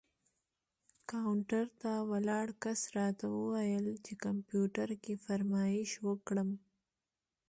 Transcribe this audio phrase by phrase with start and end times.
[1.09, 6.49] کاونټر ته ولاړ کس راته وویل چې کمپیوټر کې فرمایش ورکړم.